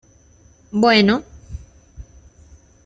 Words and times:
bueno... 0.71 1.21